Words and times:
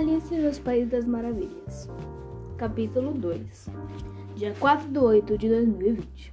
Alice 0.00 0.34
nos 0.34 0.58
País 0.58 0.88
das 0.88 1.04
Maravilhas. 1.04 1.86
Capítulo 2.56 3.12
2 3.12 3.68
Dia 4.34 4.54
4 4.58 4.88
de 4.88 4.98
8 4.98 5.36
de 5.36 5.48
2020 5.50 6.32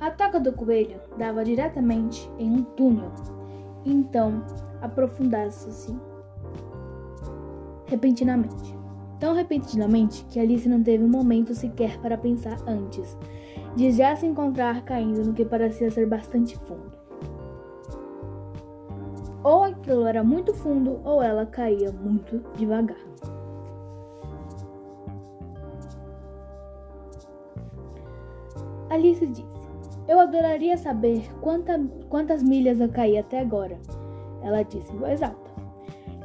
A 0.00 0.10
toca 0.10 0.40
do 0.40 0.54
coelho 0.54 0.98
dava 1.18 1.44
diretamente 1.44 2.30
em 2.38 2.50
um 2.50 2.62
túnel, 2.62 3.12
então 3.84 4.42
aprofundasse-se 4.80 5.94
repentinamente. 7.84 8.74
Tão 9.20 9.34
repentinamente 9.34 10.24
que 10.30 10.40
Alice 10.40 10.66
não 10.66 10.82
teve 10.82 11.04
um 11.04 11.08
momento 11.08 11.54
sequer 11.54 11.98
para 11.98 12.16
pensar 12.16 12.56
antes 12.66 13.18
de 13.76 13.92
já 13.92 14.16
se 14.16 14.24
encontrar 14.24 14.82
caindo 14.82 15.22
no 15.26 15.34
que 15.34 15.44
parecia 15.44 15.90
ser 15.90 16.06
bastante 16.06 16.56
fundo. 16.60 17.05
Ou 19.46 19.62
aquilo 19.62 20.08
era 20.08 20.24
muito 20.24 20.52
fundo 20.52 21.00
ou 21.04 21.22
ela 21.22 21.46
caía 21.46 21.92
muito 21.92 22.42
devagar. 22.56 22.98
Alice 28.90 29.24
disse: 29.24 29.46
Eu 30.08 30.18
adoraria 30.18 30.76
saber 30.76 31.32
quanta, 31.40 31.80
quantas 32.08 32.42
milhas 32.42 32.80
eu 32.80 32.88
caí 32.88 33.16
até 33.16 33.38
agora. 33.38 33.78
Ela 34.42 34.64
disse 34.64 34.92
em 34.92 34.98
voz 34.98 35.22
alta. 35.22 35.48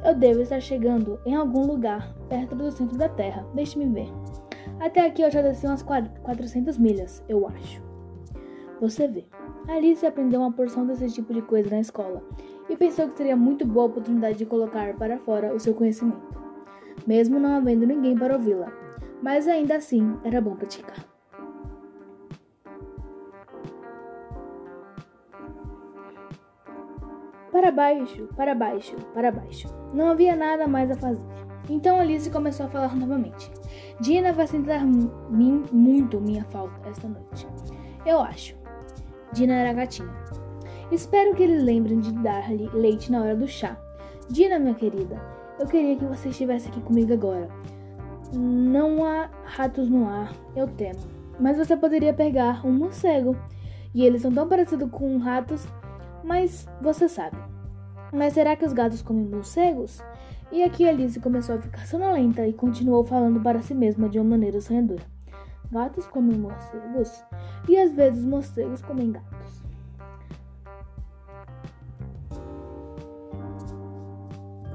Eu 0.04 0.16
devo 0.16 0.40
estar 0.40 0.58
chegando 0.58 1.20
em 1.24 1.36
algum 1.36 1.64
lugar 1.64 2.12
perto 2.28 2.56
do 2.56 2.72
centro 2.72 2.98
da 2.98 3.08
Terra. 3.08 3.46
Deixe-me 3.54 3.86
ver. 3.86 4.08
Até 4.80 5.06
aqui 5.06 5.22
eu 5.22 5.30
já 5.30 5.42
desci 5.42 5.64
umas 5.64 5.84
400 5.84 6.76
milhas, 6.76 7.22
eu 7.28 7.46
acho. 7.46 7.80
Você 8.80 9.06
vê. 9.06 9.24
Alice 9.68 10.04
aprendeu 10.04 10.40
uma 10.40 10.52
porção 10.52 10.86
desse 10.86 11.08
tipo 11.08 11.32
de 11.32 11.42
coisa 11.42 11.70
na 11.70 11.80
escola 11.80 12.22
e 12.68 12.76
pensou 12.76 13.08
que 13.08 13.16
seria 13.16 13.36
muito 13.36 13.66
boa 13.66 13.86
oportunidade 13.86 14.38
de 14.38 14.46
colocar 14.46 14.94
para 14.94 15.18
fora 15.18 15.54
o 15.54 15.60
seu 15.60 15.74
conhecimento, 15.74 16.40
mesmo 17.06 17.38
não 17.38 17.56
havendo 17.56 17.86
ninguém 17.86 18.16
para 18.16 18.34
ouvi-la. 18.34 18.72
Mas 19.22 19.46
ainda 19.46 19.76
assim, 19.76 20.16
era 20.24 20.40
bom 20.40 20.56
praticar. 20.56 21.06
Para 27.52 27.70
baixo, 27.70 28.28
para 28.34 28.54
baixo, 28.54 28.96
para 29.14 29.30
baixo. 29.30 29.68
Não 29.92 30.08
havia 30.08 30.34
nada 30.34 30.66
mais 30.66 30.90
a 30.90 30.96
fazer. 30.96 31.22
Então 31.68 32.00
Alice 32.00 32.28
começou 32.30 32.66
a 32.66 32.68
falar 32.68 32.96
novamente. 32.96 33.52
Dina 34.00 34.32
vai 34.32 34.46
sentir 34.46 34.80
muito 35.70 36.20
minha 36.20 36.44
falta 36.44 36.88
esta 36.88 37.06
noite. 37.06 37.46
Eu 38.04 38.20
acho. 38.20 38.61
Dina 39.32 39.54
era 39.54 39.72
gatinha. 39.72 40.10
Espero 40.90 41.34
que 41.34 41.42
eles 41.42 41.62
lembrem 41.62 42.00
de 42.00 42.12
dar-lhe 42.12 42.68
leite 42.74 43.10
na 43.10 43.22
hora 43.22 43.34
do 43.34 43.46
chá. 43.48 43.76
Dina, 44.28 44.58
minha 44.58 44.74
querida, 44.74 45.20
eu 45.58 45.66
queria 45.66 45.96
que 45.96 46.04
você 46.04 46.28
estivesse 46.28 46.68
aqui 46.68 46.80
comigo 46.80 47.12
agora. 47.12 47.48
Não 48.32 49.04
há 49.04 49.30
ratos 49.44 49.88
no 49.88 50.06
ar, 50.06 50.32
eu 50.54 50.66
temo. 50.68 51.00
Mas 51.40 51.56
você 51.56 51.76
poderia 51.76 52.12
pegar 52.12 52.66
um 52.66 52.72
morcego. 52.72 53.36
E 53.94 54.04
eles 54.04 54.22
são 54.22 54.32
tão 54.32 54.48
parecidos 54.48 54.90
com 54.90 55.18
ratos, 55.18 55.66
mas 56.24 56.66
você 56.80 57.08
sabe. 57.08 57.36
Mas 58.12 58.34
será 58.34 58.54
que 58.54 58.64
os 58.64 58.72
gatos 58.72 59.02
comem 59.02 59.24
morcegos? 59.24 60.02
E 60.50 60.62
aqui 60.62 60.86
Alice 60.86 61.18
começou 61.18 61.54
a 61.54 61.58
ficar 61.58 61.86
sonolenta 61.86 62.46
e 62.46 62.52
continuou 62.52 63.04
falando 63.04 63.40
para 63.40 63.62
si 63.62 63.74
mesma 63.74 64.08
de 64.08 64.18
uma 64.18 64.28
maneira 64.28 64.60
sonhadora. 64.60 65.02
Gatos 65.72 66.06
comem 66.06 66.38
morcegos 66.38 67.24
e 67.66 67.78
às 67.78 67.94
vezes 67.94 68.26
morcegos 68.26 68.82
comem 68.82 69.10
gatos. 69.10 69.62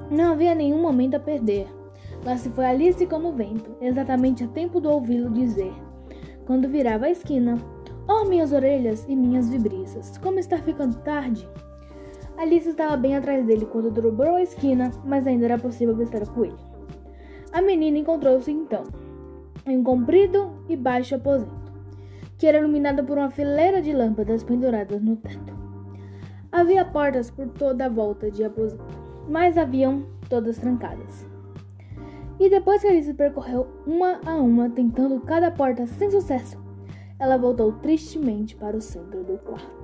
Não 0.09 0.31
havia 0.31 0.55
nenhum 0.55 0.81
momento 0.81 1.13
a 1.13 1.19
perder. 1.19 1.67
Lá 2.25 2.35
se 2.35 2.49
foi 2.49 2.65
Alice 2.65 3.05
como 3.05 3.31
vento, 3.33 3.77
exatamente 3.79 4.43
a 4.43 4.47
tempo 4.47 4.81
de 4.81 4.87
ouvi-lo 4.87 5.29
dizer, 5.29 5.71
quando 6.47 6.67
virava 6.67 7.05
a 7.05 7.11
esquina: 7.11 7.59
Oh, 8.09 8.25
minhas 8.25 8.51
orelhas 8.51 9.05
e 9.07 9.15
minhas 9.15 9.47
vibriças, 9.51 10.17
como 10.17 10.39
está 10.39 10.57
ficando 10.57 10.97
tarde! 11.03 11.47
Alice 12.39 12.69
estava 12.69 12.97
bem 12.97 13.15
atrás 13.15 13.45
dele 13.45 13.67
quando 13.67 13.91
dobrou 13.91 14.33
a 14.33 14.41
esquina, 14.41 14.89
mas 15.05 15.27
ainda 15.27 15.45
era 15.45 15.59
possível 15.59 15.93
avistar 15.93 16.23
o 16.23 16.31
coelho. 16.31 16.57
A 17.51 17.61
menina 17.61 17.99
encontrou-se 17.99 18.51
então 18.51 19.06
em 19.69 19.77
um 19.77 19.83
comprido 19.83 20.51
e 20.67 20.75
baixo 20.75 21.15
aposento, 21.15 21.71
que 22.37 22.47
era 22.47 22.59
iluminado 22.59 23.03
por 23.03 23.17
uma 23.17 23.29
fileira 23.29 23.81
de 23.81 23.93
lâmpadas 23.93 24.43
penduradas 24.43 25.01
no 25.01 25.15
teto. 25.15 25.55
Havia 26.51 26.85
portas 26.85 27.29
por 27.29 27.47
toda 27.49 27.85
a 27.85 27.89
volta 27.89 28.31
de 28.31 28.43
aposento, 28.43 28.83
mas 29.27 29.57
haviam 29.57 30.05
todas 30.29 30.57
trancadas. 30.57 31.27
E 32.39 32.49
depois 32.49 32.81
que 32.81 32.87
Alice 32.87 33.13
percorreu 33.13 33.67
uma 33.85 34.19
a 34.25 34.35
uma, 34.35 34.69
tentando 34.69 35.19
cada 35.21 35.49
porta 35.49 35.87
sem 35.87 36.11
sucesso, 36.11 36.57
ela 37.19 37.37
voltou 37.37 37.71
tristemente 37.73 38.55
para 38.55 38.77
o 38.77 38.81
centro 38.81 39.23
do 39.23 39.37
quarto. 39.39 39.77